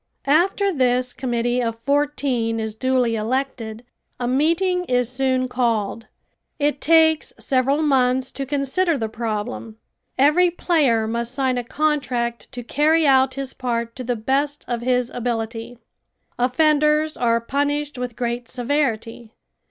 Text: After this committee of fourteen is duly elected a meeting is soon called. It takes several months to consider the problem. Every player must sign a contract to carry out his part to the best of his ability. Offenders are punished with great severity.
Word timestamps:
After 0.25 0.71
this 0.73 1.13
committee 1.13 1.61
of 1.61 1.77
fourteen 1.77 2.59
is 2.59 2.73
duly 2.73 3.15
elected 3.15 3.85
a 4.19 4.27
meeting 4.27 4.83
is 4.85 5.11
soon 5.11 5.47
called. 5.47 6.07
It 6.57 6.81
takes 6.81 7.33
several 7.39 7.83
months 7.83 8.31
to 8.31 8.47
consider 8.47 8.97
the 8.97 9.07
problem. 9.09 9.77
Every 10.17 10.49
player 10.49 11.05
must 11.07 11.35
sign 11.35 11.59
a 11.59 11.63
contract 11.63 12.51
to 12.51 12.63
carry 12.63 13.05
out 13.05 13.35
his 13.35 13.53
part 13.53 13.95
to 13.95 14.03
the 14.03 14.15
best 14.15 14.65
of 14.67 14.81
his 14.81 15.11
ability. 15.11 15.77
Offenders 16.39 17.15
are 17.15 17.39
punished 17.39 17.99
with 17.99 18.15
great 18.15 18.49
severity. 18.49 19.35